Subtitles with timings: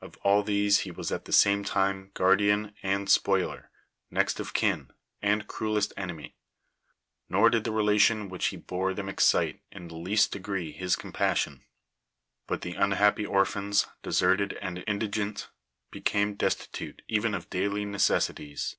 [0.00, 3.70] Of all these he was at the same time guardian and spoiler,
[4.10, 4.90] next of kin,
[5.22, 6.34] and crudest enemy;
[7.28, 11.62] nor did the relation which he bore them excite in the least degree his compassion;
[12.48, 15.50] but the unhappy orphans, deserted and indigent,
[15.92, 18.74] became destitute even of daily necessities.